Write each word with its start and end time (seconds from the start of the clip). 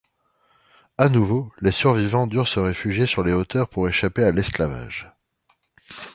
À 0.97 1.09
nouveau, 1.09 1.53
les 1.61 1.69
survivants 1.69 2.25
durent 2.25 2.47
se 2.47 2.59
réfugier 2.59 3.05
sur 3.05 3.23
les 3.23 3.33
hauteurs 3.33 3.69
pour 3.69 3.87
échapper 3.87 4.23
à 4.23 4.31
l'esclavage. 4.31 5.11